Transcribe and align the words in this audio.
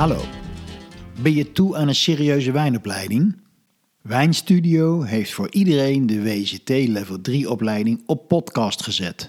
Hallo, 0.00 0.20
ben 1.22 1.34
je 1.34 1.52
toe 1.52 1.76
aan 1.76 1.88
een 1.88 1.94
serieuze 1.94 2.52
wijnopleiding? 2.52 3.36
Wijnstudio 4.02 5.02
heeft 5.02 5.32
voor 5.32 5.50
iedereen 5.50 6.06
de 6.06 6.22
WCT 6.22 6.68
Level 6.68 7.20
3 7.20 7.50
opleiding 7.50 8.02
op 8.06 8.28
podcast 8.28 8.82
gezet. 8.82 9.28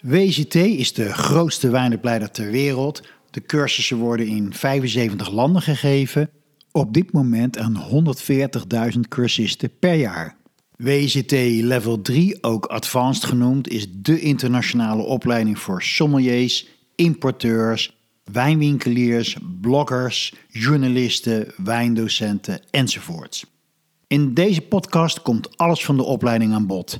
WCT 0.00 0.54
is 0.54 0.92
de 0.92 1.12
grootste 1.12 1.70
wijnopleider 1.70 2.30
ter 2.30 2.50
wereld. 2.50 3.02
De 3.30 3.42
cursussen 3.42 3.96
worden 3.96 4.26
in 4.26 4.54
75 4.54 5.30
landen 5.30 5.62
gegeven. 5.62 6.30
Op 6.72 6.94
dit 6.94 7.12
moment 7.12 7.58
aan 7.58 7.84
140.000 8.94 9.00
cursisten 9.08 9.70
per 9.78 9.94
jaar. 9.94 10.36
WCT 10.76 11.32
Level 11.62 12.02
3, 12.02 12.42
ook 12.42 12.66
Advanced 12.66 13.24
genoemd, 13.24 13.68
is 13.68 13.86
de 13.92 14.20
internationale 14.20 15.02
opleiding 15.02 15.58
voor 15.58 15.82
sommeliers, 15.82 16.66
importeurs, 16.94 17.99
wijnwinkeliers, 18.32 19.36
bloggers, 19.60 20.34
journalisten, 20.48 21.52
wijndocenten 21.56 22.60
enzovoorts. 22.70 23.46
In 24.06 24.34
deze 24.34 24.60
podcast 24.60 25.22
komt 25.22 25.56
alles 25.56 25.84
van 25.84 25.96
de 25.96 26.02
opleiding 26.02 26.52
aan 26.52 26.66
bod. 26.66 26.98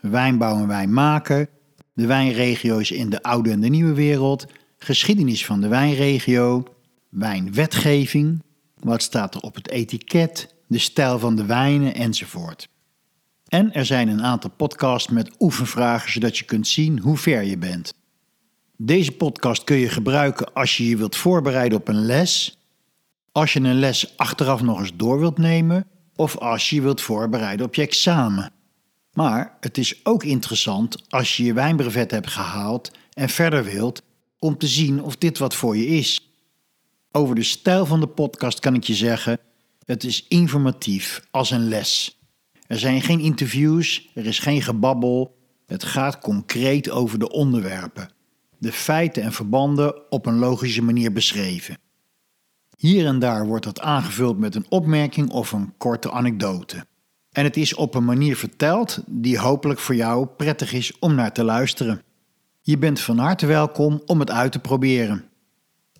Wijnbouw 0.00 0.56
en 0.56 0.66
wijn 0.66 0.92
maken, 0.92 1.48
de 1.92 2.06
wijnregio's 2.06 2.90
in 2.90 3.10
de 3.10 3.22
oude 3.22 3.50
en 3.50 3.60
de 3.60 3.68
nieuwe 3.68 3.94
wereld, 3.94 4.46
geschiedenis 4.78 5.46
van 5.46 5.60
de 5.60 5.68
wijnregio, 5.68 6.64
wijnwetgeving, 7.08 8.42
wat 8.78 9.02
staat 9.02 9.34
er 9.34 9.40
op 9.40 9.54
het 9.54 9.68
etiket, 9.68 10.54
de 10.66 10.78
stijl 10.78 11.18
van 11.18 11.36
de 11.36 11.44
wijnen 11.44 11.94
enzovoort. 11.94 12.68
En 13.48 13.72
er 13.72 13.84
zijn 13.84 14.08
een 14.08 14.22
aantal 14.22 14.50
podcasts 14.50 15.08
met 15.08 15.30
oefenvragen 15.38 16.12
zodat 16.12 16.38
je 16.38 16.44
kunt 16.44 16.68
zien 16.68 16.98
hoe 16.98 17.16
ver 17.16 17.42
je 17.42 17.58
bent. 17.58 17.94
Deze 18.76 19.12
podcast 19.12 19.64
kun 19.64 19.76
je 19.76 19.88
gebruiken 19.88 20.52
als 20.52 20.76
je 20.76 20.88
je 20.88 20.96
wilt 20.96 21.16
voorbereiden 21.16 21.78
op 21.78 21.88
een 21.88 22.06
les, 22.06 22.58
als 23.32 23.52
je 23.52 23.60
een 23.60 23.78
les 23.78 24.16
achteraf 24.16 24.62
nog 24.62 24.80
eens 24.80 24.96
door 24.96 25.18
wilt 25.18 25.38
nemen 25.38 25.86
of 26.16 26.36
als 26.38 26.70
je 26.70 26.82
wilt 26.82 27.00
voorbereiden 27.00 27.66
op 27.66 27.74
je 27.74 27.82
examen. 27.82 28.52
Maar 29.12 29.56
het 29.60 29.78
is 29.78 30.04
ook 30.04 30.24
interessant 30.24 31.10
als 31.10 31.36
je 31.36 31.44
je 31.44 31.52
wijnbrevet 31.52 32.10
hebt 32.10 32.30
gehaald 32.30 32.90
en 33.12 33.28
verder 33.28 33.64
wilt 33.64 34.02
om 34.38 34.58
te 34.58 34.66
zien 34.66 35.02
of 35.02 35.16
dit 35.16 35.38
wat 35.38 35.54
voor 35.54 35.76
je 35.76 35.86
is. 35.86 36.32
Over 37.12 37.34
de 37.34 37.42
stijl 37.42 37.86
van 37.86 38.00
de 38.00 38.06
podcast 38.06 38.60
kan 38.60 38.74
ik 38.74 38.84
je 38.84 38.94
zeggen: 38.94 39.38
het 39.84 40.04
is 40.04 40.26
informatief 40.28 41.26
als 41.30 41.50
een 41.50 41.68
les. 41.68 42.18
Er 42.66 42.78
zijn 42.78 43.02
geen 43.02 43.20
interviews, 43.20 44.10
er 44.14 44.26
is 44.26 44.38
geen 44.38 44.62
gebabbel. 44.62 45.36
Het 45.66 45.84
gaat 45.84 46.18
concreet 46.18 46.90
over 46.90 47.18
de 47.18 47.30
onderwerpen, 47.30 48.10
de 48.64 48.72
feiten 48.72 49.22
en 49.22 49.32
verbanden 49.32 50.10
op 50.10 50.26
een 50.26 50.38
logische 50.38 50.82
manier 50.82 51.12
beschreven. 51.12 51.78
Hier 52.76 53.06
en 53.06 53.18
daar 53.18 53.46
wordt 53.46 53.64
dat 53.64 53.80
aangevuld 53.80 54.38
met 54.38 54.54
een 54.54 54.66
opmerking 54.68 55.30
of 55.30 55.52
een 55.52 55.72
korte 55.78 56.10
anekdote. 56.10 56.86
En 57.32 57.44
het 57.44 57.56
is 57.56 57.74
op 57.74 57.94
een 57.94 58.04
manier 58.04 58.36
verteld 58.36 59.02
die 59.06 59.38
hopelijk 59.38 59.80
voor 59.80 59.94
jou 59.94 60.26
prettig 60.26 60.72
is 60.72 60.98
om 60.98 61.14
naar 61.14 61.32
te 61.32 61.44
luisteren. 61.44 62.02
Je 62.60 62.78
bent 62.78 63.00
van 63.00 63.18
harte 63.18 63.46
welkom 63.46 64.02
om 64.06 64.20
het 64.20 64.30
uit 64.30 64.52
te 64.52 64.58
proberen. 64.58 65.24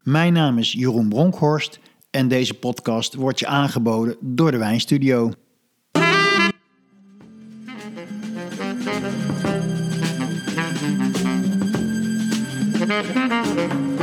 Mijn 0.03 0.33
naam 0.33 0.59
is 0.59 0.73
Jeroen 0.73 1.09
Bronkhorst 1.09 1.81
en 2.11 2.29
deze 2.29 2.55
podcast 2.55 3.15
wordt 3.15 3.39
je 3.39 3.47
aangeboden 3.47 4.17
door 4.21 4.51
de 4.51 4.59
Wijnstudio. 4.59 5.33
Müzik 13.03 13.94